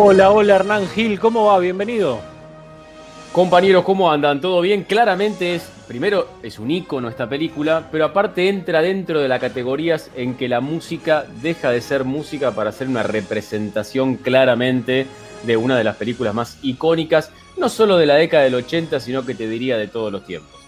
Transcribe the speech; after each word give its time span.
Hola, 0.00 0.30
hola 0.30 0.54
Hernán 0.54 0.86
Gil, 0.86 1.18
¿cómo 1.18 1.46
va? 1.46 1.58
Bienvenido. 1.58 2.20
Compañeros, 3.32 3.82
¿cómo 3.82 4.12
andan? 4.12 4.40
¿Todo 4.40 4.60
bien? 4.60 4.84
Claramente 4.84 5.56
es, 5.56 5.68
primero, 5.88 6.28
es 6.40 6.60
un 6.60 6.70
icono 6.70 7.08
esta 7.08 7.28
película, 7.28 7.88
pero 7.90 8.04
aparte 8.04 8.48
entra 8.48 8.80
dentro 8.80 9.18
de 9.18 9.26
las 9.26 9.40
categorías 9.40 10.08
en 10.14 10.36
que 10.36 10.48
la 10.48 10.60
música 10.60 11.26
deja 11.42 11.72
de 11.72 11.80
ser 11.80 12.04
música 12.04 12.52
para 12.52 12.70
ser 12.70 12.86
una 12.86 13.02
representación 13.02 14.14
claramente 14.14 15.08
de 15.42 15.56
una 15.56 15.76
de 15.76 15.82
las 15.82 15.96
películas 15.96 16.32
más 16.32 16.58
icónicas, 16.62 17.32
no 17.56 17.68
solo 17.68 17.96
de 17.96 18.06
la 18.06 18.14
década 18.14 18.44
del 18.44 18.54
80, 18.54 19.00
sino 19.00 19.26
que 19.26 19.34
te 19.34 19.48
diría 19.48 19.76
de 19.78 19.88
todos 19.88 20.12
los 20.12 20.24
tiempos. 20.24 20.60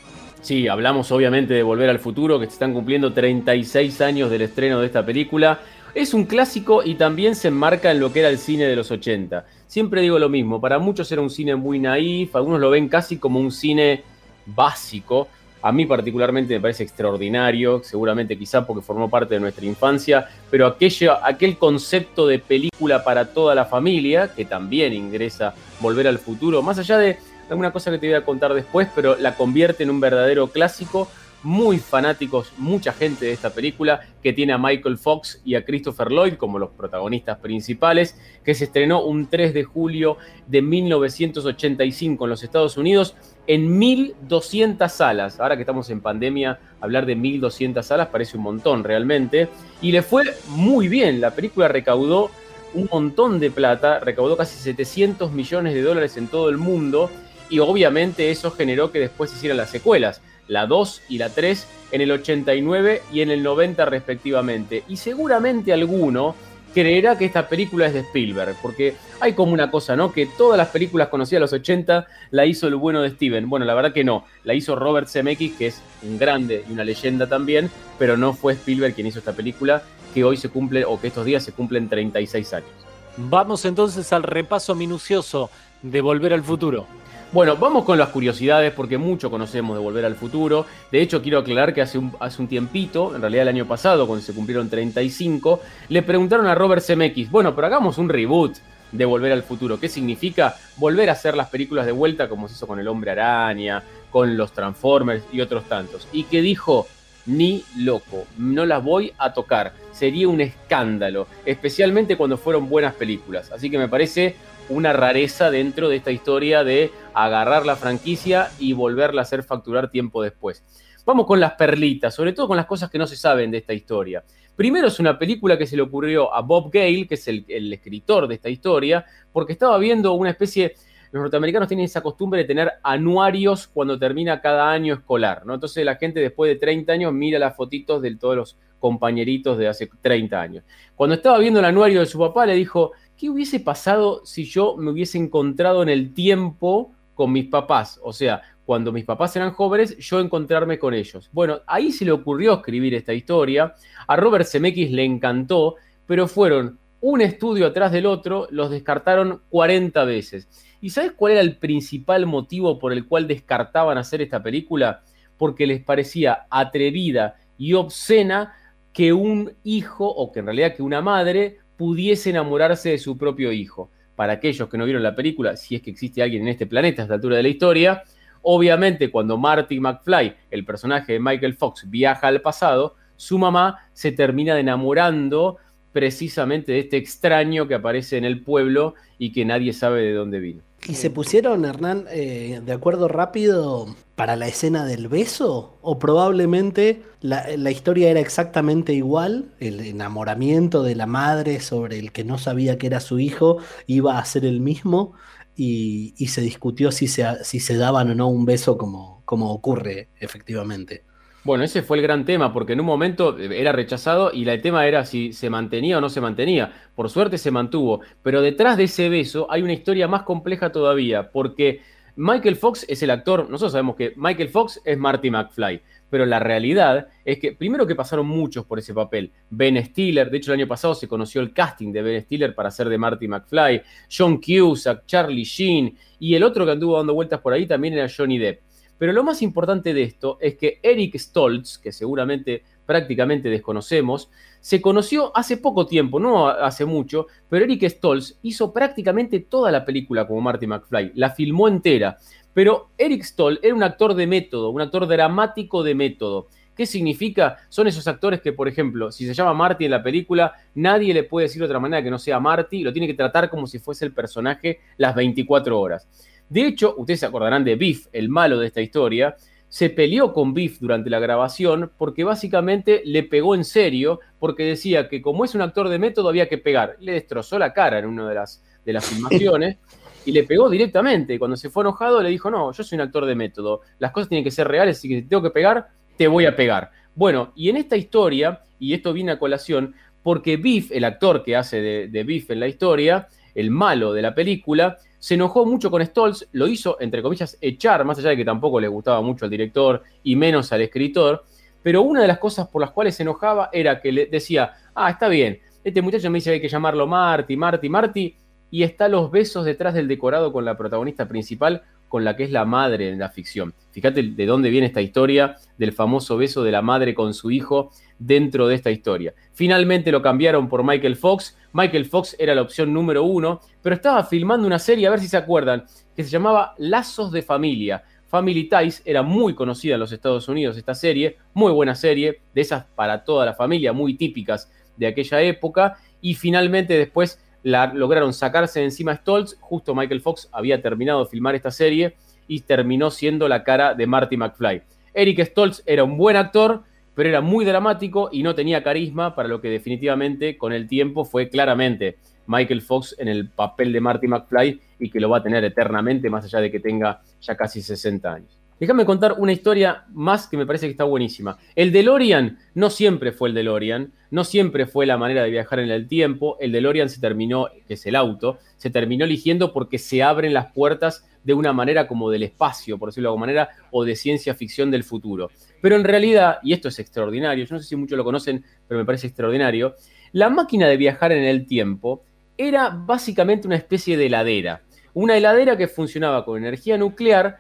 Sí, 0.43 0.67
hablamos 0.67 1.13
obviamente 1.13 1.55
de 1.55 1.63
Volver 1.63 1.91
al 1.91 1.99
Futuro, 2.01 2.41
que 2.41 2.47
se 2.47 2.55
están 2.55 2.73
cumpliendo 2.73 3.13
36 3.13 4.01
años 4.01 4.29
del 4.29 4.43
estreno 4.43 4.81
de 4.81 4.87
esta 4.87 5.07
película. 5.07 5.61
Es 5.93 6.15
un 6.15 6.25
clásico 6.25 6.83
y 6.85 6.95
también 6.95 7.35
se 7.35 7.49
enmarca 7.49 7.91
en 7.91 7.99
lo 7.99 8.13
que 8.13 8.21
era 8.21 8.29
el 8.29 8.39
cine 8.39 8.65
de 8.65 8.77
los 8.77 8.93
80. 8.93 9.45
Siempre 9.67 10.03
digo 10.03 10.21
lo 10.21 10.29
mismo, 10.29 10.61
para 10.61 10.79
muchos 10.79 11.11
era 11.11 11.21
un 11.21 11.31
cine 11.31 11.57
muy 11.57 11.81
naif, 11.81 12.37
algunos 12.37 12.61
lo 12.61 12.71
ven 12.71 12.89
casi 12.89 13.17
como 13.19 13.41
un 13.41 13.51
cine 13.51 14.05
básico. 14.47 15.27
A 15.63 15.73
mí 15.73 15.87
particularmente 15.87 16.55
me 16.55 16.61
parece 16.61 16.85
extraordinario, 16.85 17.83
seguramente 17.83 18.39
quizá 18.39 18.65
porque 18.65 18.83
formó 18.83 19.11
parte 19.11 19.35
de 19.35 19.41
nuestra 19.41 19.67
infancia, 19.67 20.29
pero 20.51 20.77
aquel 21.23 21.59
concepto 21.59 22.27
de 22.27 22.39
película 22.39 23.03
para 23.03 23.27
toda 23.27 23.55
la 23.55 23.65
familia, 23.65 24.33
que 24.35 24.45
también 24.45 24.93
ingresa 24.93 25.55
Volver 25.81 26.07
al 26.07 26.19
Futuro, 26.19 26.63
más 26.63 26.79
allá 26.79 26.99
de 26.99 27.19
alguna 27.51 27.73
cosa 27.73 27.91
que 27.91 27.99
te 27.99 28.07
voy 28.07 28.15
a 28.15 28.25
contar 28.25 28.55
después, 28.55 28.89
pero 28.95 29.17
la 29.17 29.35
convierte 29.35 29.83
en 29.83 29.91
un 29.91 30.01
verdadero 30.01 30.47
clásico, 30.47 31.09
muy 31.43 31.79
fanáticos, 31.79 32.53
mucha 32.59 32.93
gente 32.93 33.27
de 33.27 33.33
esta 33.33 33.51
película, 33.51 34.01
que 34.23 34.33
tiene 34.33 34.53
a 34.53 34.59
Michael 34.59 34.99
Fox 34.99 35.41
y 35.45 35.55
a 35.55 35.65
Christopher 35.65 36.11
Lloyd 36.11 36.35
como 36.35 36.59
los 36.59 36.71
protagonistas 36.71 37.39
principales, 37.39 38.19
que 38.45 38.55
se 38.55 38.65
estrenó 38.65 39.03
un 39.05 39.27
3 39.29 39.55
de 39.55 39.65
julio 39.65 40.19
de 40.47 40.63
1985 40.63 42.25
en 42.25 42.31
los 42.31 42.43
Estados 42.43 42.77
Unidos 42.77 43.17
en 43.47 43.79
1200 43.79 44.93
salas. 44.93 45.41
Ahora 45.41 45.57
que 45.57 45.63
estamos 45.63 45.89
en 45.91 46.01
pandemia, 46.01 46.61
hablar 46.81 47.07
de 47.07 47.17
1200 47.17 47.85
salas 47.85 48.09
parece 48.09 48.37
un 48.37 48.43
montón 48.43 48.85
realmente. 48.85 49.49
Y 49.81 49.93
le 49.93 50.03
fue 50.03 50.25
muy 50.49 50.89
bien, 50.89 51.21
la 51.21 51.35
película 51.35 51.69
recaudó 51.69 52.31
un 52.75 52.89
montón 52.93 53.41
de 53.41 53.51
plata, 53.51 53.99
recaudó 53.99 54.37
casi 54.37 54.57
700 54.59 55.33
millones 55.33 55.75
de 55.75 55.83
dólares 55.83 56.17
en 56.17 56.29
todo 56.29 56.49
el 56.49 56.59
mundo 56.59 57.11
y 57.49 57.59
obviamente 57.59 58.31
eso 58.31 58.53
generó 58.53 58.93
que 58.93 59.01
después 59.01 59.31
se 59.31 59.37
hicieran 59.37 59.57
las 59.57 59.71
secuelas 59.71 60.23
la 60.51 60.67
2 60.67 61.03
y 61.09 61.19
la 61.19 61.31
3 61.31 61.67
en 61.93 62.01
el 62.01 62.11
89 62.11 63.03
y 63.13 63.21
en 63.23 63.31
el 63.31 63.43
90 63.43 63.85
respectivamente. 63.85 64.83
Y 64.89 64.97
seguramente 64.97 65.73
alguno 65.73 66.35
creerá 66.75 67.17
que 67.17 67.25
esta 67.25 67.49
película 67.49 67.87
es 67.87 67.95
de 67.95 68.01
Spielberg, 68.01 68.57
porque 68.61 68.95
hay 69.21 69.33
como 69.35 69.53
una 69.53 69.71
cosa, 69.71 69.97
¿no? 69.97 70.13
Que 70.13 70.27
todas 70.27 70.59
las 70.59 70.69
películas 70.69 71.09
conocidas 71.09 71.39
de 71.39 71.41
los 71.41 71.53
80 71.53 72.07
la 72.33 72.47
hizo 72.47 72.67
el 72.67 72.75
bueno 72.75 73.01
de 73.01 73.11
Steven. 73.11 73.49
Bueno, 73.49 73.65
la 73.65 73.75
verdad 73.75 73.93
que 73.93 74.05
no, 74.05 74.25
la 74.45 74.55
hizo 74.55 74.75
Robert 74.75 75.09
Zemeckis, 75.09 75.57
que 75.57 75.69
es 75.69 75.81
un 76.03 76.19
grande 76.19 76.65
y 76.69 76.73
una 76.73 76.85
leyenda 76.85 77.29
también, 77.29 77.71
pero 77.99 78.17
no 78.17 78.35
fue 78.35 78.55
Spielberg 78.55 78.95
quien 78.95 79.07
hizo 79.07 79.21
esta 79.21 79.33
película, 79.33 79.83
que 80.13 80.25
hoy 80.25 80.37
se 80.37 80.49
cumple, 80.49 80.85
o 80.85 81.01
que 81.01 81.09
estos 81.09 81.25
días 81.25 81.45
se 81.45 81.53
cumplen 81.53 81.89
36 81.89 82.55
años. 82.55 82.71
Vamos 83.17 83.65
entonces 83.65 84.13
al 84.13 84.25
repaso 84.25 84.75
minucioso 84.75 85.51
de 85.83 86.01
Volver 86.01 86.33
al 86.33 86.43
Futuro. 86.43 86.87
Bueno, 87.33 87.57
vamos 87.57 87.85
con 87.85 87.97
las 87.97 88.09
curiosidades 88.09 88.73
porque 88.73 88.99
mucho 88.99 89.31
conocemos 89.31 89.77
de 89.77 89.83
Volver 89.83 90.05
al 90.05 90.17
Futuro. 90.17 90.67
De 90.91 91.01
hecho, 91.01 91.23
quiero 91.23 91.39
aclarar 91.39 91.73
que 91.73 91.81
hace 91.81 91.97
un, 91.97 92.13
hace 92.19 92.43
un 92.43 92.49
tiempito, 92.49 93.15
en 93.15 93.21
realidad 93.21 93.43
el 93.43 93.51
año 93.51 93.67
pasado, 93.69 94.09
cuando 94.09 94.25
se 94.25 94.35
cumplieron 94.35 94.69
35, 94.69 95.61
le 95.91 96.03
preguntaron 96.03 96.49
a 96.49 96.57
Robert 96.57 96.83
Zemeckis, 96.83 97.31
bueno, 97.31 97.55
pero 97.55 97.69
hagamos 97.69 97.99
un 97.99 98.09
reboot 98.09 98.57
de 98.91 99.05
Volver 99.05 99.31
al 99.31 99.45
Futuro. 99.45 99.79
¿Qué 99.79 99.89
significa 99.89 100.57
volver 100.77 101.09
a 101.09 101.13
hacer 101.13 101.37
las 101.37 101.49
películas 101.51 101.87
de 101.87 101.93
vuelta 101.93 102.29
como 102.29 102.49
se 102.49 102.55
hizo 102.55 102.67
con 102.67 102.81
El 102.81 102.89
Hombre 102.89 103.13
Araña, 103.13 103.81
con 104.11 104.37
los 104.37 104.51
Transformers 104.51 105.23
y 105.33 105.41
otros 105.41 105.69
tantos? 105.69 106.09
Y 106.13 106.25
que 106.25 106.43
dijo, 106.43 106.89
ni 107.27 107.63
loco, 107.77 108.27
no 108.39 108.67
las 108.67 108.83
voy 108.83 109.13
a 109.19 109.33
tocar. 109.33 109.73
Sería 109.93 110.29
un 110.29 110.41
escándalo, 110.41 111.29
especialmente 111.45 112.17
cuando 112.17 112.37
fueron 112.37 112.69
buenas 112.69 112.95
películas. 112.95 113.53
Así 113.53 113.71
que 113.71 113.79
me 113.79 113.87
parece 113.87 114.35
una 114.71 114.93
rareza 114.93 115.51
dentro 115.51 115.89
de 115.89 115.97
esta 115.97 116.13
historia 116.13 116.65
de 116.65 116.91
agarrar 117.13 117.67
la 117.67 117.77
franquicia 117.77 118.51
y 118.59 118.73
volverla 118.73 119.21
a 119.21 119.25
hacer 119.25 119.43
facturar 119.43 119.91
tiempo 119.91 120.23
después. 120.23 120.65
Vamos 121.05 121.27
con 121.27 121.41
las 121.41 121.55
perlitas, 121.55 122.15
sobre 122.15 122.33
todo 122.33 122.47
con 122.47 122.57
las 122.57 122.67
cosas 122.67 122.89
que 122.89 122.99
no 122.99 123.07
se 123.07 123.17
saben 123.17 123.51
de 123.51 123.59
esta 123.59 123.73
historia. 123.73 124.23
Primero 124.55 124.89
es 124.89 125.01
una 125.01 125.19
película 125.19 125.59
que 125.59 125.67
se 125.67 125.75
le 125.75 125.83
ocurrió 125.83 126.33
a 126.33 126.43
Bob 126.43 126.71
Gale, 126.71 127.07
que 127.07 127.15
es 127.15 127.27
el, 127.27 127.73
escritor 127.73 128.29
de 128.29 128.37
esta 128.37 128.49
historia, 128.49 129.05
porque 129.33 129.55
estaba 129.55 129.77
viendo 129.79 130.13
una 130.13 130.31
especie, 130.31 130.75
los 131.11 131.23
norteamericanos 131.23 131.67
tienen 131.67 131.87
esa 131.87 132.03
costumbre 132.03 132.43
de 132.43 132.47
tener 132.47 132.71
anuarios 132.83 133.67
cuando 133.67 133.99
termina 133.99 134.41
cada 134.41 134.71
año 134.71 134.95
escolar, 134.95 135.45
¿no? 135.47 135.55
Entonces 135.55 135.85
la 135.85 135.97
gente 135.97 136.21
después 136.21 136.49
de 136.49 136.57
30 136.57 136.93
años 136.93 137.13
mira 137.13 137.39
las 137.39 137.57
fotitos 137.57 138.03
de 138.03 138.15
todos 138.17 138.37
los 138.37 138.57
compañeritos 138.79 139.59
de 139.59 139.69
hace 139.69 139.89
30 140.01 140.41
años. 140.41 140.65
Cuando 140.95 141.15
estaba 141.15 141.39
viendo 141.39 141.61
el 141.61 141.67
anuario 141.67 142.01
de 142.01 142.07
su 142.07 142.19
papá, 142.19 142.47
le 142.47 142.55
dijo, 142.55 142.93
¿qué 143.21 143.29
hubiese 143.29 143.61
pasado 143.61 144.23
si 144.25 144.45
yo 144.47 144.79
me 144.79 144.91
hubiese 144.91 145.19
encontrado 145.19 145.83
en 145.83 145.91
el 145.91 146.15
tiempo 146.15 146.93
con 147.15 147.31
mis 147.31 147.49
papás? 147.49 148.01
O 148.03 148.15
sea, 148.15 148.41
cuando 148.65 148.93
mis 148.93 149.05
papás 149.05 149.37
eran 149.37 149.53
jóvenes, 149.53 149.99
yo 149.99 150.21
encontrarme 150.21 150.79
con 150.79 150.95
ellos. 150.95 151.29
Bueno, 151.31 151.61
ahí 151.67 151.93
se 151.93 152.07
le 152.07 152.13
ocurrió 152.13 152.55
escribir 152.55 152.95
esta 152.95 153.13
historia. 153.13 153.75
A 154.07 154.17
Robert 154.17 154.47
Zemeckis 154.47 154.91
le 154.91 155.05
encantó, 155.05 155.75
pero 156.07 156.29
fueron 156.29 156.79
un 157.03 157.21
estudio 157.21 157.67
atrás 157.67 157.93
del 157.93 158.07
otro, 158.07 158.47
los 158.51 158.71
descartaron 158.71 159.43
40 159.51 160.03
veces. 160.05 160.49
¿Y 160.81 160.89
sabes 160.89 161.13
cuál 161.13 161.33
era 161.33 161.43
el 161.43 161.59
principal 161.59 162.25
motivo 162.25 162.79
por 162.79 162.91
el 162.95 163.07
cual 163.07 163.29
descartaban 163.29 163.99
hacer 163.99 164.23
esta 164.23 164.43
película? 164.43 165.03
Porque 165.37 165.67
les 165.67 165.83
parecía 165.83 166.47
atrevida 166.49 167.37
y 167.59 167.75
obscena 167.75 168.55
que 168.95 169.13
un 169.13 169.53
hijo, 169.63 170.09
o 170.09 170.33
que 170.33 170.41
en 170.41 170.47
realidad 170.47 170.75
que 170.75 170.83
una 170.83 171.03
madre, 171.03 171.59
pudiese 171.81 172.29
enamorarse 172.29 172.91
de 172.91 172.99
su 172.99 173.17
propio 173.17 173.53
hijo. 173.53 173.91
Para 174.15 174.35
aquellos 174.35 174.69
que 174.69 174.77
no 174.77 174.85
vieron 174.85 175.03
la 175.03 175.15
película, 175.15 175.57
si 175.57 175.77
es 175.77 175.81
que 175.81 175.91
existe 175.91 176.23
alguien 176.23 176.43
en 176.43 176.49
este 176.49 176.67
planeta 176.67 177.01
a 177.01 177.05
esta 177.05 177.15
altura 177.15 177.39
de 177.39 177.43
la 177.43 177.49
historia, 177.49 178.03
obviamente 178.43 179.11
cuando 179.11 179.39
Marty 179.39 179.81
McFly, 179.81 180.35
el 180.51 180.67
personaje 180.67 181.15
de 181.15 181.21
Michael 181.21 181.55
Fox, 181.55 181.89
viaja 181.89 182.27
al 182.27 182.43
pasado, 182.43 182.97
su 183.17 183.39
mamá 183.39 183.89
se 183.95 184.13
termina 184.13 184.61
enamorando 184.61 185.57
precisamente 185.91 186.73
de 186.73 186.81
este 186.81 186.99
extraño 186.99 187.67
que 187.67 187.77
aparece 187.77 188.19
en 188.19 188.27
el 188.27 188.43
pueblo 188.43 188.93
y 189.17 189.33
que 189.33 189.47
nadie 189.47 189.73
sabe 189.73 190.03
de 190.03 190.13
dónde 190.13 190.39
vino. 190.39 190.70
¿Y 190.89 190.95
se 190.95 191.11
pusieron, 191.11 191.65
Hernán, 191.65 192.07
eh, 192.11 192.63
de 192.65 192.73
acuerdo 192.73 193.07
rápido 193.07 193.95
para 194.17 194.37
la 194.37 194.49
escena 194.49 194.85
del 194.85 195.09
beso? 195.09 195.79
¿O 195.83 195.99
probablemente 195.99 197.03
la, 197.21 197.71
historia 197.71 198.11
era 198.11 198.21
exactamente 198.21 198.95
igual? 198.95 199.53
El 199.61 199.81
enamoramiento 199.81 200.83
de 200.83 200.95
la 200.95 201.07
madre 201.07 201.61
sobre 201.61 201.99
el 201.99 202.13
que 202.13 202.25
no 202.25 202.39
sabía 202.39 202.79
que 202.79 202.87
era 202.87 203.01
su 203.01 203.19
hijo 203.19 203.59
iba 203.87 204.19
a 204.19 204.25
ser 204.25 204.45
el 204.47 204.61
mismo 204.61 205.13
y, 205.55 206.15
se 206.29 206.41
discutió 206.41 206.91
si 206.93 207.09
se, 207.09 207.45
si 207.45 207.61
se 207.61 207.77
daban 207.77 208.11
o 208.11 208.15
no 208.15 208.29
un 208.29 208.47
beso 208.47 208.79
como, 208.79 209.23
como 209.27 209.53
ocurre 209.53 210.09
efectivamente. 210.19 211.05
Bueno, 211.43 211.65
ese 211.65 211.81
fue 211.81 211.97
el 211.97 212.03
gran 212.03 212.27
tema, 212.27 212.53
porque 212.53 212.75
en 212.75 212.81
un 212.81 212.87
momento 212.87 213.39
era 213.39 213.73
rechazado 213.73 214.31
y 214.31 214.47
el 214.47 214.61
tema 214.61 214.87
era 214.87 215.07
si 215.07 215.33
se 215.33 215.49
mantenía 215.49 215.97
o 215.97 216.01
no 216.03 216.11
se 216.11 216.21
mantenía. 216.21 216.71
Por 216.95 217.09
suerte 217.09 217.39
se 217.39 217.51
mantuvo, 217.51 218.03
pero 218.23 218.43
detrás 218.43 218.77
de 218.77 218.85
ese 218.85 219.09
beso 219.09 219.47
hay 219.51 219.63
una 219.63 219.73
historia 219.73 220.07
más 220.07 220.25
compleja 220.25 220.71
todavía, 220.71 221.31
porque 221.31 221.81
Michael 222.17 222.57
Fox 222.57 222.85
es 222.87 223.03
el 223.03 223.11
actor, 223.11 223.49
nosotros 223.49 223.73
sabemos 223.73 223.97
que 223.97 224.13
Michael 224.17 224.51
Fox 224.51 224.83
es 224.85 224.99
Marty 224.99 225.31
McFly, 225.31 225.81
pero 226.11 226.27
la 226.27 226.41
realidad 226.41 227.09
es 227.25 227.39
que 227.39 227.53
primero 227.53 227.87
que 227.87 227.95
pasaron 227.95 228.27
muchos 228.27 228.67
por 228.67 228.79
ese 228.79 228.93
papel. 228.93 229.33
Ben 229.49 229.83
Stiller, 229.83 230.31
de 230.31 230.37
hecho 230.37 230.53
el 230.53 230.61
año 230.61 230.69
pasado 230.69 230.95
se 230.95 231.09
conoció 231.09 231.41
el 231.41 231.55
casting 231.55 231.91
de 231.91 232.03
Ben 232.03 232.23
Stiller 232.23 232.55
para 232.55 232.71
ser 232.71 232.91
de 232.91 232.99
Marty 232.99 233.29
McFly, 233.29 233.81
John 234.15 234.39
Cusack, 234.43 235.07
Charlie 235.07 235.45
Sheen 235.45 235.97
y 236.19 236.35
el 236.35 236.43
otro 236.43 236.67
que 236.67 236.73
anduvo 236.73 236.99
dando 236.99 237.15
vueltas 237.15 237.41
por 237.41 237.55
ahí 237.55 237.67
también 237.67 237.95
era 237.95 238.09
Johnny 238.15 238.37
Depp. 238.37 238.61
Pero 239.01 239.15
lo 239.15 239.25
más 239.25 239.41
importante 239.41 239.95
de 239.95 240.03
esto 240.03 240.37
es 240.43 240.57
que 240.57 240.79
Eric 240.83 241.17
Stoltz, 241.17 241.79
que 241.79 241.91
seguramente 241.91 242.65
prácticamente 242.85 243.49
desconocemos, 243.49 244.31
se 244.61 244.83
conoció 244.83 245.35
hace 245.35 245.57
poco 245.57 245.87
tiempo, 245.87 246.21
no 246.21 246.49
hace 246.49 246.85
mucho, 246.85 247.27
pero 247.49 247.65
Eric 247.65 247.89
Stoltz 247.89 248.39
hizo 248.43 248.75
prácticamente 248.75 249.41
toda 249.41 249.73
la 249.73 249.87
película 249.87 250.27
como 250.27 250.43
Marty 250.43 250.67
McFly, 250.67 251.13
la 251.15 251.31
filmó 251.31 251.67
entera. 251.67 252.19
Pero 252.53 252.91
Eric 252.99 253.23
Stoltz 253.23 253.61
era 253.63 253.75
un 253.75 253.83
actor 253.83 254.13
de 254.13 254.27
método, 254.27 254.69
un 254.69 254.83
actor 254.83 255.07
dramático 255.07 255.83
de 255.83 255.95
método. 255.95 256.49
¿Qué 256.77 256.85
significa? 256.85 257.57
Son 257.71 257.87
esos 257.87 258.07
actores 258.07 258.43
que, 258.43 258.53
por 258.53 258.69
ejemplo, 258.69 259.11
si 259.11 259.27
se 259.27 259.33
llama 259.33 259.55
Marty 259.55 259.87
en 259.87 259.93
la 259.93 260.03
película, 260.03 260.53
nadie 260.75 261.15
le 261.15 261.25
puede 261.25 261.47
decir 261.47 261.61
de 261.61 261.67
otra 261.67 261.81
manera 261.81 262.03
que 262.03 262.11
no 262.11 262.19
sea 262.19 262.39
Marty, 262.39 262.83
lo 262.83 262.93
tiene 262.93 263.07
que 263.07 263.15
tratar 263.15 263.49
como 263.49 263.67
si 263.67 263.79
fuese 263.79 264.05
el 264.05 264.13
personaje 264.13 264.81
las 264.99 265.15
24 265.15 265.81
horas. 265.81 266.07
De 266.51 266.67
hecho, 266.67 266.97
ustedes 266.99 267.21
se 267.21 267.27
acordarán 267.27 267.65
de 267.65 267.77
Biff, 267.77 268.09
el 268.13 268.29
malo 268.29 268.59
de 268.59 268.67
esta 268.67 268.81
historia, 268.81 269.37
se 269.69 269.89
peleó 269.89 270.33
con 270.33 270.53
Biff 270.53 270.81
durante 270.81 271.09
la 271.09 271.21
grabación 271.21 271.93
porque 271.97 272.25
básicamente 272.25 273.03
le 273.05 273.23
pegó 273.23 273.55
en 273.55 273.65
serio, 273.65 274.19
porque 274.41 274.65
decía 274.65 275.09
que 275.09 275.23
como 275.23 275.45
es 275.45 275.55
un 275.55 275.63
actor 275.63 275.89
de 275.89 276.01
método 276.01 276.29
había 276.29 276.49
que 276.49 276.59
pegar. 276.59 276.97
Le 276.99 277.13
destrozó 277.13 277.57
la 277.57 277.73
cara 277.73 278.01
en 278.01 278.07
una 278.07 278.29
de 278.29 278.35
las, 278.35 278.65
de 278.85 278.93
las 278.93 279.07
filmaciones 279.07 279.79
y 280.27 280.33
le 280.33 280.43
pegó 280.43 280.69
directamente. 280.69 281.39
Cuando 281.39 281.57
se 281.57 281.71
fue 281.71 281.85
enojado 281.85 282.21
le 282.21 282.31
dijo, 282.31 282.51
no, 282.51 282.73
yo 282.73 282.83
soy 282.83 282.97
un 282.97 283.03
actor 283.03 283.27
de 283.27 283.37
método, 283.37 283.83
las 284.01 284.11
cosas 284.11 284.29
tienen 284.29 284.43
que 284.43 284.51
ser 284.51 284.67
reales, 284.67 284.99
así 284.99 285.09
que 285.09 285.21
si 285.21 285.23
tengo 285.23 285.45
que 285.45 285.51
pegar, 285.51 285.87
te 286.17 286.27
voy 286.27 286.47
a 286.47 286.57
pegar. 286.57 286.91
Bueno, 287.15 287.53
y 287.55 287.69
en 287.69 287.77
esta 287.77 287.97
historia, 287.97 288.63
y 288.81 288.93
esto 288.93 289.13
viene 289.13 289.31
a 289.31 289.39
colación, 289.39 289.95
porque 290.25 290.57
Biff, 290.57 290.91
el 290.91 291.05
actor 291.05 291.45
que 291.45 291.55
hace 291.55 291.81
de, 291.81 292.09
de 292.09 292.25
Biff 292.25 292.51
en 292.51 292.59
la 292.59 292.67
historia, 292.67 293.29
el 293.55 293.71
malo 293.71 294.13
de 294.13 294.23
la 294.23 294.35
película, 294.35 294.99
se 295.21 295.35
enojó 295.35 295.67
mucho 295.67 295.91
con 295.91 296.05
Stoltz, 296.05 296.49
lo 296.53 296.67
hizo, 296.67 296.97
entre 296.99 297.23
comillas, 297.23 297.57
echar, 297.61 298.05
más 298.05 298.19
allá 298.19 298.31
de 298.31 298.39
que 298.39 298.45
tampoco 298.45 298.81
le 298.81 298.89
gustaba 298.89 299.21
mucho 299.21 299.45
al 299.45 299.51
director 299.51 300.03
y 300.25 300.35
menos 300.35 300.73
al 300.73 300.81
escritor, 300.81 301.45
pero 301.83 302.03
una 302.03 302.23
de 302.23 302.29
las 302.29 302.39
cosas 302.39 302.67
por 302.69 302.81
las 302.81 302.91
cuales 302.91 303.15
se 303.15 303.23
enojaba 303.23 303.69
era 303.73 304.01
que 304.01 304.13
le 304.13 304.27
decía, 304.27 304.73
ah, 304.95 305.11
está 305.11 305.29
bien, 305.29 305.61
este 305.85 306.01
muchacho 306.01 306.31
me 306.31 306.39
dice 306.39 306.51
que 306.51 306.55
hay 306.55 306.61
que 306.61 306.69
llamarlo 306.69 307.07
Marty, 307.07 307.55
Marty, 307.55 307.89
Marty, 307.89 308.35
y 308.71 308.83
está 308.83 309.09
los 309.09 309.31
besos 309.31 309.65
detrás 309.65 309.93
del 309.93 310.09
decorado 310.09 310.53
con 310.53 310.65
la 310.65 310.77
protagonista 310.77 311.29
principal, 311.29 311.83
con 312.11 312.25
la 312.25 312.37
que 312.37 312.43
es 312.43 312.51
la 312.51 312.65
madre 312.65 313.09
en 313.09 313.21
la 313.21 313.31
ficción. 313.31 313.73
Fíjate 313.93 314.23
de 314.23 314.47
dónde 314.47 314.69
viene 314.69 314.89
esta 314.89 315.01
historia 315.01 315.55
del 315.79 315.93
famoso 315.93 316.37
beso 316.37 316.65
de 316.65 316.73
la 316.73 316.83
madre 316.83 317.15
con 317.15 317.33
su 317.33 317.53
hijo 317.53 317.93
dentro 318.19 318.67
de 318.67 318.75
esta 318.75 318.91
historia. 318.91 319.33
Finalmente 319.55 320.11
lo 320.11 320.21
cambiaron 320.21 320.69
por 320.69 320.83
Michael 320.83 321.15
Fox. 321.15 321.57
Michael 321.73 322.07
Fox 322.07 322.35
era 322.41 322.55
la 322.55 322.63
opción 322.63 322.93
número 322.93 323.23
uno, 323.23 323.61
pero 323.81 323.95
estaba 323.95 324.25
filmando 324.25 324.67
una 324.67 324.81
serie, 324.81 325.07
a 325.07 325.11
ver 325.11 325.21
si 325.21 325.29
se 325.29 325.37
acuerdan, 325.37 325.85
que 326.17 326.25
se 326.25 326.31
llamaba 326.31 326.75
Lazos 326.79 327.31
de 327.31 327.43
Familia. 327.43 328.03
Family 328.27 328.69
Ties 328.69 329.03
era 329.05 329.23
muy 329.23 329.55
conocida 329.55 329.95
en 329.95 330.01
los 330.01 330.11
Estados 330.11 330.49
Unidos 330.49 330.77
esta 330.77 330.97
serie, 330.97 331.37
muy 331.55 331.73
buena 331.73 331.95
serie, 331.95 332.41
de 332.53 332.61
esas 332.61 332.87
para 332.97 333.23
toda 333.23 333.47
la 333.47 333.55
familia, 333.55 333.93
muy 333.93 334.15
típicas 334.15 334.69
de 334.97 335.07
aquella 335.07 335.41
época, 335.43 335.97
y 336.21 336.35
finalmente 336.35 336.99
después 336.99 337.41
la 337.63 337.93
lograron 337.93 338.33
sacarse 338.33 338.81
de 338.81 338.87
encima 338.87 339.17
Stoltz, 339.17 339.57
justo 339.61 339.95
Michael 339.95 340.21
Fox 340.21 340.49
había 340.53 340.81
terminado 340.81 341.25
de 341.25 341.31
filmar 341.31 341.55
esta 341.55 341.71
serie 341.71 342.15
y 342.49 342.61
terminó 342.61 343.11
siendo 343.11 343.49
la 343.49 343.65
cara 343.65 343.95
de 343.95 344.07
Marty 344.07 344.37
McFly. 344.37 344.83
Eric 345.15 345.45
Stoltz 345.45 345.83
era 345.87 346.05
un 346.05 346.17
buen 346.17 346.37
actor, 346.37 346.83
pero 347.15 347.29
era 347.29 347.41
muy 347.41 347.65
dramático 347.65 348.29
y 348.33 348.43
no 348.43 348.55
tenía 348.55 348.83
carisma, 348.83 349.35
para 349.35 349.49
lo 349.49 349.61
que 349.61 349.69
definitivamente 349.69 350.57
con 350.57 350.73
el 350.73 350.89
tiempo 350.89 351.25
fue 351.25 351.49
claramente 351.49 352.19
Michael 352.47 352.83
Fox 352.83 353.15
en 353.19 353.29
el 353.29 353.49
papel 353.49 353.93
de 353.93 354.01
Marty 354.01 354.27
McFly 354.27 354.81
y 354.99 355.11
que 355.11 355.21
lo 355.21 355.29
va 355.29 355.39
a 355.39 355.43
tener 355.43 355.65
eternamente, 355.65 356.31
más 356.31 356.45
allá 356.45 356.61
de 356.61 356.71
que 356.71 356.81
tenga 356.81 357.21
ya 357.41 357.57
casi 357.57 357.83
60 357.83 358.33
años. 358.33 358.60
Déjame 358.81 359.05
contar 359.05 359.35
una 359.37 359.53
historia 359.53 360.05
más 360.15 360.47
que 360.47 360.57
me 360.57 360.65
parece 360.65 360.87
que 360.87 360.93
está 360.93 361.05
buenísima. 361.05 361.59
El 361.77 361.93
DeLorean 361.93 362.59
no 362.73 362.89
siempre 362.89 363.31
fue 363.31 363.51
el 363.51 363.55
DeLorean, 363.55 364.11
no 364.31 364.43
siempre 364.43 364.87
fue 364.87 365.05
la 365.05 365.19
manera 365.19 365.43
de 365.43 365.51
viajar 365.51 365.81
en 365.81 365.91
el 365.91 366.09
tiempo. 366.09 366.57
El 366.61 366.73
DeLorean 366.73 367.11
se 367.11 367.21
terminó, 367.21 367.69
que 367.87 367.93
es 367.93 368.07
el 368.07 368.17
auto, 368.17 368.59
se 368.79 368.89
terminó 368.89 369.27
eligiendo 369.27 369.75
porque 369.75 369.99
se 369.99 370.23
abren 370.23 370.55
las 370.55 370.73
puertas 370.73 371.29
de 371.45 371.53
una 371.53 371.75
manera 371.75 372.09
como 372.09 372.31
del 372.31 372.43
espacio, 372.43 372.97
por 372.97 373.11
decirlo 373.11 373.29
de 373.29 373.33
alguna 373.33 373.47
manera, 373.47 373.69
o 373.91 374.03
de 374.07 374.17
ciencia 374.17 374.55
ficción 374.55 374.91
del 374.91 375.05
futuro. 375.05 375.51
Pero 375.83 375.97
en 375.97 376.05
realidad, 376.05 376.57
y 376.63 376.73
esto 376.73 376.89
es 376.89 376.99
extraordinario, 376.99 377.67
yo 377.67 377.75
no 377.75 377.83
sé 377.83 377.87
si 377.87 377.97
muchos 377.97 378.17
lo 378.17 378.25
conocen, 378.25 378.65
pero 378.89 378.99
me 378.99 379.05
parece 379.05 379.27
extraordinario, 379.27 379.95
la 380.33 380.49
máquina 380.49 380.89
de 380.89 380.97
viajar 380.97 381.33
en 381.33 381.45
el 381.45 381.67
tiempo 381.67 382.23
era 382.57 382.89
básicamente 382.89 383.67
una 383.67 383.77
especie 383.77 384.17
de 384.17 384.27
heladera. 384.27 384.81
Una 385.13 385.37
heladera 385.37 385.77
que 385.77 385.87
funcionaba 385.87 386.47
con 386.47 386.57
energía 386.57 386.97
nuclear 386.97 387.59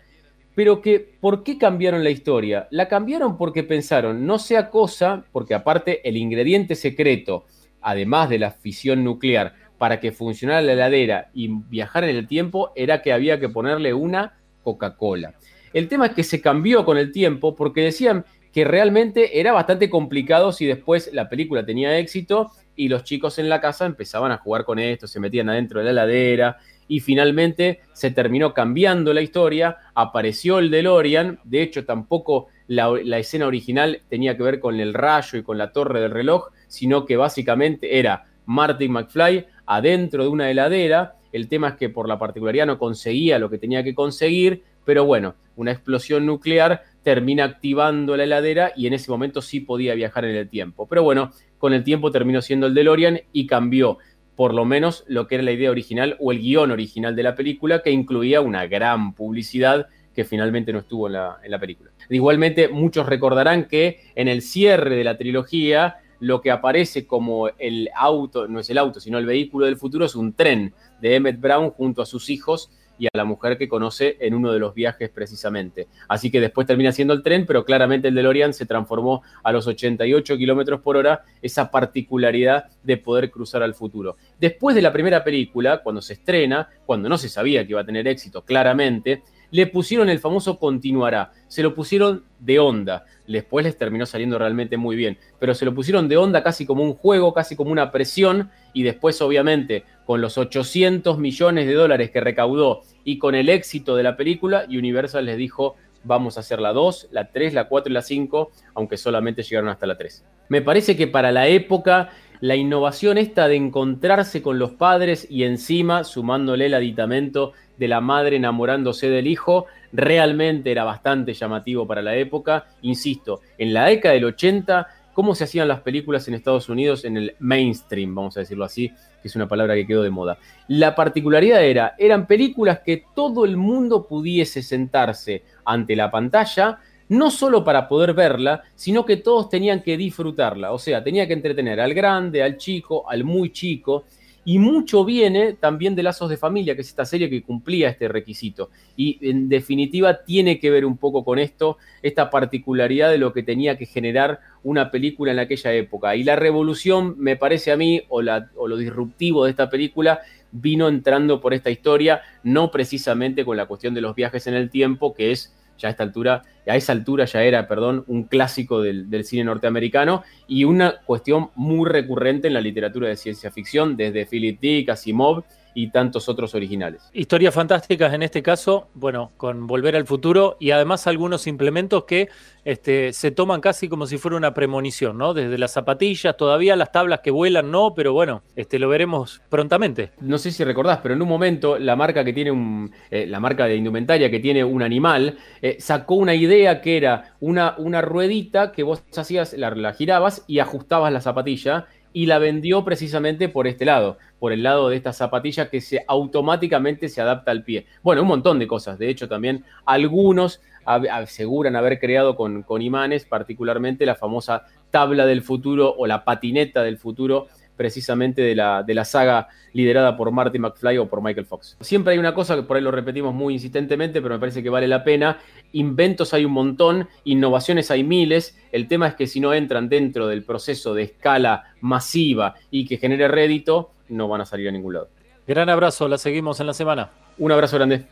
pero 0.54 0.82
que, 0.82 1.00
¿por 1.20 1.42
qué 1.42 1.58
cambiaron 1.58 2.04
la 2.04 2.10
historia? 2.10 2.68
La 2.70 2.88
cambiaron 2.88 3.36
porque 3.36 3.62
pensaron, 3.62 4.26
no 4.26 4.38
sea 4.38 4.70
cosa, 4.70 5.24
porque 5.32 5.54
aparte 5.54 6.06
el 6.08 6.16
ingrediente 6.16 6.74
secreto, 6.74 7.44
además 7.80 8.28
de 8.28 8.38
la 8.38 8.50
fisión 8.50 9.04
nuclear, 9.04 9.54
para 9.78 10.00
que 10.00 10.12
funcionara 10.12 10.60
la 10.60 10.72
heladera 10.74 11.30
y 11.32 11.48
viajar 11.48 12.04
en 12.04 12.14
el 12.14 12.26
tiempo, 12.26 12.72
era 12.74 13.00
que 13.00 13.12
había 13.12 13.40
que 13.40 13.48
ponerle 13.48 13.94
una 13.94 14.38
Coca-Cola. 14.62 15.34
El 15.72 15.88
tema 15.88 16.06
es 16.06 16.12
que 16.12 16.24
se 16.24 16.40
cambió 16.40 16.84
con 16.84 16.98
el 16.98 17.12
tiempo 17.12 17.54
porque 17.54 17.80
decían 17.82 18.24
que 18.52 18.64
realmente 18.64 19.40
era 19.40 19.52
bastante 19.52 19.88
complicado 19.88 20.52
si 20.52 20.66
después 20.66 21.10
la 21.12 21.28
película 21.28 21.64
tenía 21.64 21.98
éxito 21.98 22.50
y 22.80 22.88
los 22.88 23.04
chicos 23.04 23.38
en 23.38 23.50
la 23.50 23.60
casa 23.60 23.84
empezaban 23.84 24.32
a 24.32 24.38
jugar 24.38 24.64
con 24.64 24.78
esto, 24.78 25.06
se 25.06 25.20
metían 25.20 25.50
adentro 25.50 25.80
de 25.80 25.84
la 25.84 25.90
heladera 25.90 26.56
y 26.88 27.00
finalmente 27.00 27.80
se 27.92 28.10
terminó 28.10 28.54
cambiando 28.54 29.12
la 29.12 29.20
historia, 29.20 29.76
apareció 29.94 30.58
el 30.58 30.70
DeLorean, 30.70 31.40
de 31.44 31.60
hecho 31.60 31.84
tampoco 31.84 32.46
la, 32.68 33.18
escena 33.18 33.46
original 33.46 34.00
tenía 34.08 34.34
que 34.34 34.44
ver 34.44 34.60
con 34.60 34.80
el 34.80 34.94
rayo 34.94 35.38
y 35.38 35.42
con 35.42 35.58
la 35.58 35.72
torre 35.72 36.00
del 36.00 36.10
reloj, 36.10 36.52
sino 36.68 37.04
que 37.04 37.18
básicamente 37.18 37.98
era 37.98 38.24
Marty 38.46 38.88
McFly 38.88 39.44
adentro 39.66 40.22
de 40.22 40.30
una 40.30 40.50
heladera, 40.50 41.16
el 41.32 41.48
tema 41.48 41.68
es 41.68 41.74
que 41.74 41.90
por 41.90 42.08
la 42.08 42.18
particularidad 42.18 42.64
no 42.64 42.78
conseguía 42.78 43.38
lo 43.38 43.50
que 43.50 43.58
tenía 43.58 43.84
que 43.84 43.94
conseguir, 43.94 44.62
pero 44.86 45.04
bueno, 45.04 45.34
una 45.54 45.72
explosión 45.72 46.24
nuclear 46.24 46.82
termina 47.02 47.44
activando 47.44 48.16
la 48.16 48.24
heladera 48.24 48.72
y 48.76 48.86
en 48.86 48.94
ese 48.94 49.10
momento 49.10 49.42
sí 49.42 49.60
podía 49.60 49.94
viajar 49.94 50.24
en 50.24 50.36
el 50.36 50.48
tiempo. 50.48 50.86
Pero 50.86 51.02
bueno, 51.02 51.30
con 51.58 51.72
el 51.72 51.84
tiempo 51.84 52.10
terminó 52.10 52.42
siendo 52.42 52.66
el 52.66 52.74
DeLorean 52.74 53.20
y 53.32 53.46
cambió 53.46 53.98
por 54.36 54.54
lo 54.54 54.64
menos 54.64 55.04
lo 55.06 55.26
que 55.26 55.34
era 55.34 55.44
la 55.44 55.52
idea 55.52 55.70
original 55.70 56.16
o 56.18 56.32
el 56.32 56.38
guion 56.38 56.70
original 56.70 57.14
de 57.14 57.22
la 57.22 57.34
película, 57.34 57.82
que 57.82 57.90
incluía 57.90 58.40
una 58.40 58.66
gran 58.66 59.14
publicidad 59.14 59.86
que 60.14 60.24
finalmente 60.24 60.72
no 60.72 60.78
estuvo 60.78 61.08
en 61.08 61.12
la, 61.12 61.58
película. 61.60 61.90
Igualmente, 62.08 62.68
muchos 62.68 63.06
recordarán 63.06 63.66
que 63.66 64.00
en 64.14 64.28
el 64.28 64.42
cierre 64.42 64.96
de 64.96 65.04
la 65.04 65.18
trilogía, 65.18 65.96
lo 66.20 66.40
que 66.40 66.50
aparece 66.50 67.06
como 67.06 67.48
el 67.58 67.90
auto, 67.94 68.48
no 68.48 68.60
es 68.60 68.70
el 68.70 68.78
auto, 68.78 68.98
sino 68.98 69.18
el 69.18 69.26
vehículo 69.26 69.66
del 69.66 69.76
futuro, 69.76 70.06
es 70.06 70.16
un 70.16 70.32
tren 70.32 70.72
de 71.00 71.16
Emmett 71.16 71.38
Brown 71.38 71.70
junto 71.70 72.02
a 72.02 72.06
sus 72.06 72.30
hijos 72.30 72.70
y 73.00 73.06
a 73.06 73.10
la 73.14 73.24
mujer 73.24 73.58
que 73.58 73.66
conoce 73.66 74.18
en 74.20 74.34
uno 74.34 74.52
de 74.52 74.60
los 74.60 74.74
viajes 74.74 75.08
precisamente. 75.08 75.88
Así 76.06 76.30
que 76.30 76.40
después 76.40 76.66
termina 76.66 76.92
siendo 76.92 77.14
el 77.14 77.22
tren, 77.22 77.46
pero 77.46 77.64
claramente 77.64 78.08
el 78.08 78.14
DeLorean 78.14 78.52
se 78.52 78.66
transformó 78.66 79.22
a 79.42 79.50
los 79.50 79.66
88 79.66 80.36
kilómetros 80.36 80.82
por 80.82 80.96
hora, 80.96 81.24
esa 81.40 81.70
particularidad 81.70 82.66
de 82.82 82.98
poder 82.98 83.30
cruzar 83.30 83.62
al 83.62 83.74
futuro. 83.74 84.16
Después 84.38 84.76
de 84.76 84.82
la 84.82 84.92
primera 84.92 85.24
película, 85.24 85.82
cuando 85.82 86.02
se 86.02 86.12
estrena, 86.12 86.68
cuando 86.84 87.08
no 87.08 87.16
se 87.16 87.30
sabía 87.30 87.64
que 87.64 87.72
iba 87.72 87.80
a 87.80 87.86
tener 87.86 88.06
éxito 88.06 88.44
claramente, 88.44 89.22
le 89.50 89.66
pusieron 89.66 90.08
el 90.08 90.18
famoso 90.18 90.58
continuará. 90.58 91.32
Se 91.48 91.62
lo 91.62 91.74
pusieron 91.74 92.24
de 92.38 92.58
onda. 92.58 93.04
Después 93.26 93.64
les 93.64 93.76
terminó 93.76 94.06
saliendo 94.06 94.38
realmente 94.38 94.76
muy 94.76 94.96
bien. 94.96 95.18
Pero 95.38 95.54
se 95.54 95.64
lo 95.64 95.74
pusieron 95.74 96.08
de 96.08 96.16
onda 96.16 96.42
casi 96.42 96.66
como 96.66 96.82
un 96.82 96.94
juego, 96.94 97.32
casi 97.32 97.56
como 97.56 97.70
una 97.70 97.90
presión. 97.90 98.50
Y 98.72 98.82
después, 98.82 99.20
obviamente, 99.22 99.84
con 100.06 100.20
los 100.20 100.38
800 100.38 101.18
millones 101.18 101.66
de 101.66 101.74
dólares 101.74 102.10
que 102.10 102.20
recaudó 102.20 102.82
y 103.04 103.18
con 103.18 103.34
el 103.34 103.48
éxito 103.48 103.96
de 103.96 104.02
la 104.02 104.16
película, 104.16 104.66
Universal 104.68 105.24
les 105.24 105.36
dijo, 105.36 105.76
vamos 106.04 106.36
a 106.36 106.40
hacer 106.40 106.60
la 106.60 106.72
2, 106.72 107.08
la 107.12 107.30
3, 107.30 107.54
la 107.54 107.68
4 107.68 107.90
y 107.90 107.94
la 107.94 108.02
5, 108.02 108.50
aunque 108.74 108.96
solamente 108.96 109.42
llegaron 109.42 109.68
hasta 109.68 109.86
la 109.86 109.96
3. 109.96 110.24
Me 110.48 110.62
parece 110.62 110.96
que 110.96 111.06
para 111.06 111.32
la 111.32 111.46
época 111.48 112.10
la 112.40 112.56
innovación 112.56 113.18
esta 113.18 113.48
de 113.48 113.56
encontrarse 113.56 114.42
con 114.42 114.58
los 114.58 114.72
padres 114.72 115.26
y 115.30 115.44
encima 115.44 116.04
sumándole 116.04 116.66
el 116.66 116.74
aditamento 116.74 117.52
de 117.78 117.88
la 117.88 118.00
madre 118.00 118.36
enamorándose 118.36 119.08
del 119.10 119.26
hijo, 119.26 119.66
realmente 119.92 120.70
era 120.70 120.84
bastante 120.84 121.34
llamativo 121.34 121.86
para 121.86 122.02
la 122.02 122.16
época. 122.16 122.66
Insisto, 122.82 123.40
en 123.58 123.74
la 123.74 123.86
década 123.86 124.14
del 124.14 124.24
80, 124.24 124.86
cómo 125.12 125.34
se 125.34 125.44
hacían 125.44 125.68
las 125.68 125.80
películas 125.80 126.26
en 126.28 126.34
Estados 126.34 126.68
Unidos 126.68 127.04
en 127.04 127.16
el 127.16 127.34
mainstream, 127.40 128.14
vamos 128.14 128.36
a 128.36 128.40
decirlo 128.40 128.64
así, 128.64 128.88
que 129.20 129.28
es 129.28 129.36
una 129.36 129.48
palabra 129.48 129.74
que 129.74 129.86
quedó 129.86 130.02
de 130.02 130.10
moda. 130.10 130.38
La 130.68 130.94
particularidad 130.94 131.62
era, 131.62 131.94
eran 131.98 132.26
películas 132.26 132.80
que 132.80 133.04
todo 133.14 133.44
el 133.44 133.56
mundo 133.56 134.06
pudiese 134.06 134.62
sentarse 134.62 135.42
ante 135.64 135.96
la 135.96 136.10
pantalla, 136.10 136.78
no 137.10 137.30
solo 137.32 137.64
para 137.64 137.88
poder 137.88 138.14
verla, 138.14 138.62
sino 138.76 139.04
que 139.04 139.16
todos 139.16 139.48
tenían 139.48 139.82
que 139.82 139.96
disfrutarla. 139.96 140.72
O 140.72 140.78
sea, 140.78 141.02
tenía 141.02 141.26
que 141.26 141.32
entretener 141.32 141.80
al 141.80 141.92
grande, 141.92 142.42
al 142.42 142.56
chico, 142.56 143.10
al 143.10 143.24
muy 143.24 143.50
chico. 143.50 144.04
Y 144.44 144.58
mucho 144.58 145.04
viene 145.04 145.54
también 145.54 145.96
de 145.96 146.04
Lazos 146.04 146.30
de 146.30 146.36
Familia, 146.36 146.74
que 146.74 146.82
es 146.82 146.88
esta 146.88 147.04
serie 147.04 147.28
que 147.28 147.42
cumplía 147.42 147.90
este 147.90 148.06
requisito. 148.06 148.70
Y 148.96 149.18
en 149.28 149.48
definitiva 149.48 150.22
tiene 150.24 150.60
que 150.60 150.70
ver 150.70 150.84
un 150.84 150.96
poco 150.96 151.24
con 151.24 151.40
esto, 151.40 151.78
esta 152.00 152.30
particularidad 152.30 153.10
de 153.10 153.18
lo 153.18 153.32
que 153.32 153.42
tenía 153.42 153.76
que 153.76 153.86
generar 153.86 154.40
una 154.62 154.92
película 154.92 155.32
en 155.32 155.40
aquella 155.40 155.72
época. 155.72 156.14
Y 156.14 156.22
la 156.22 156.36
revolución, 156.36 157.16
me 157.18 157.36
parece 157.36 157.72
a 157.72 157.76
mí, 157.76 158.02
o, 158.08 158.22
o 158.56 158.68
lo 158.68 158.76
disruptivo 158.76 159.44
de 159.44 159.50
esta 159.50 159.68
película, 159.68 160.20
vino 160.52 160.88
entrando 160.88 161.40
por 161.40 161.54
esta 161.54 161.70
historia, 161.70 162.22
no 162.44 162.70
precisamente 162.70 163.44
con 163.44 163.56
la 163.56 163.66
cuestión 163.66 163.94
de 163.94 164.00
los 164.00 164.14
viajes 164.14 164.46
en 164.46 164.54
el 164.54 164.70
tiempo, 164.70 165.12
que 165.12 165.32
es 165.32 165.52
ya 165.80 165.88
a 165.88 165.90
esta 165.90 166.02
altura, 166.02 166.42
a 166.66 166.76
esa 166.76 166.92
altura 166.92 167.24
ya 167.24 167.42
era, 167.42 167.66
perdón, 167.66 168.04
un 168.06 168.24
clásico 168.24 168.82
del, 168.82 169.24
cine 169.24 169.44
norteamericano 169.44 170.22
y 170.46 170.64
una 170.64 171.00
cuestión 171.04 171.50
muy 171.54 171.88
recurrente 171.88 172.48
en 172.48 172.54
la 172.54 172.60
literatura 172.60 173.08
de 173.08 173.16
ciencia 173.16 173.50
ficción, 173.50 173.96
desde 173.96 174.26
Philip 174.26 174.60
Dick, 174.60 174.90
Asimov 174.90 175.44
y 175.74 175.90
tantos 175.90 176.28
otros 176.28 176.54
originales. 176.54 177.10
Historias 177.12 177.54
fantásticas 177.54 178.12
en 178.14 178.22
este 178.22 178.42
caso, 178.42 178.88
bueno, 178.94 179.32
con 179.36 179.66
Volver 179.66 179.96
al 179.96 180.06
Futuro 180.06 180.56
y 180.60 180.70
además 180.70 181.06
algunos 181.06 181.46
implementos 181.46 182.04
que 182.04 182.28
este, 182.64 183.12
se 183.12 183.30
toman 183.30 183.60
casi 183.60 183.88
como 183.88 184.06
si 184.06 184.18
fuera 184.18 184.36
una 184.36 184.52
premonición, 184.54 185.16
¿no? 185.18 185.34
Desde 185.34 185.56
las 185.58 185.72
zapatillas, 185.72 186.36
todavía 186.36 186.76
las 186.76 186.92
tablas 186.92 187.20
que 187.20 187.30
vuelan, 187.30 187.70
no, 187.70 187.94
pero 187.94 188.12
bueno, 188.12 188.42
este, 188.56 188.78
lo 188.78 188.88
veremos 188.88 189.40
prontamente. 189.48 190.10
No 190.20 190.38
sé 190.38 190.50
si 190.50 190.64
recordás, 190.64 190.98
pero 191.02 191.14
en 191.14 191.22
un 191.22 191.28
momento 191.28 191.78
la 191.78 191.96
marca 191.96 192.24
que 192.24 192.32
tiene 192.32 192.50
un, 192.50 192.92
eh, 193.10 193.26
la 193.26 193.40
marca 193.40 193.66
de 193.66 193.76
indumentaria 193.76 194.30
que 194.30 194.40
tiene 194.40 194.64
un 194.64 194.82
animal, 194.82 195.38
eh, 195.62 195.76
sacó 195.78 196.14
una 196.14 196.34
idea 196.34 196.80
que 196.80 196.96
era 196.96 197.36
una, 197.40 197.74
una 197.78 198.02
ruedita 198.02 198.72
que 198.72 198.82
vos 198.82 199.02
hacías, 199.16 199.54
la, 199.54 199.70
la 199.70 199.92
girabas 199.92 200.44
y 200.46 200.58
ajustabas 200.58 201.12
la 201.12 201.20
zapatilla 201.20 201.86
y 202.12 202.26
la 202.26 202.38
vendió 202.38 202.84
precisamente 202.84 203.48
por 203.48 203.66
este 203.66 203.84
lado, 203.84 204.18
por 204.38 204.52
el 204.52 204.62
lado 204.62 204.88
de 204.88 204.96
esta 204.96 205.12
zapatilla 205.12 205.70
que 205.70 205.80
se 205.80 206.04
automáticamente 206.08 207.08
se 207.08 207.20
adapta 207.20 207.50
al 207.50 207.64
pie. 207.64 207.86
Bueno, 208.02 208.22
un 208.22 208.28
montón 208.28 208.58
de 208.58 208.66
cosas. 208.66 208.98
De 208.98 209.08
hecho, 209.08 209.28
también 209.28 209.64
algunos 209.84 210.60
aseguran 210.84 211.76
haber 211.76 212.00
creado 212.00 212.34
con, 212.36 212.62
con 212.62 212.82
imanes, 212.82 213.24
particularmente 213.24 214.06
la 214.06 214.16
famosa 214.16 214.64
tabla 214.90 215.26
del 215.26 215.42
futuro 215.42 215.94
o 215.96 216.06
la 216.06 216.24
patineta 216.24 216.82
del 216.82 216.98
futuro 216.98 217.48
precisamente 217.80 218.42
de 218.42 218.54
la, 218.54 218.82
de 218.82 218.92
la 218.92 219.06
saga 219.06 219.48
liderada 219.72 220.14
por 220.14 220.30
Marty 220.30 220.58
McFly 220.58 220.98
o 220.98 221.08
por 221.08 221.22
Michael 221.22 221.46
Fox. 221.46 221.78
Siempre 221.80 222.12
hay 222.12 222.18
una 222.18 222.34
cosa 222.34 222.54
que 222.54 222.62
por 222.62 222.76
ahí 222.76 222.82
lo 222.82 222.90
repetimos 222.90 223.32
muy 223.32 223.54
insistentemente, 223.54 224.20
pero 224.20 224.34
me 224.34 224.38
parece 224.38 224.62
que 224.62 224.68
vale 224.68 224.86
la 224.86 225.02
pena. 225.02 225.38
Inventos 225.72 226.34
hay 226.34 226.44
un 226.44 226.52
montón, 226.52 227.08
innovaciones 227.24 227.90
hay 227.90 228.04
miles. 228.04 228.54
El 228.70 228.86
tema 228.86 229.08
es 229.08 229.14
que 229.14 229.26
si 229.26 229.40
no 229.40 229.54
entran 229.54 229.88
dentro 229.88 230.26
del 230.26 230.44
proceso 230.44 230.92
de 230.92 231.04
escala 231.04 231.72
masiva 231.80 232.54
y 232.70 232.86
que 232.86 232.98
genere 232.98 233.28
rédito, 233.28 233.92
no 234.10 234.28
van 234.28 234.42
a 234.42 234.44
salir 234.44 234.68
a 234.68 234.72
ningún 234.72 234.92
lado. 234.92 235.08
Gran 235.48 235.70
abrazo, 235.70 236.06
la 236.06 236.18
seguimos 236.18 236.60
en 236.60 236.66
la 236.66 236.74
semana. 236.74 237.08
Un 237.38 237.50
abrazo 237.50 237.76
grande. 237.76 238.04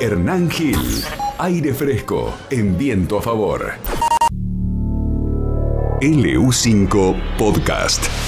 Hernán 0.00 0.50
Gil, 0.50 0.78
aire 1.36 1.74
fresco, 1.74 2.32
en 2.48 2.78
viento 2.78 3.18
a 3.18 3.20
favor. 3.20 3.74
LU5 6.04 7.14
Podcast. 7.38 8.23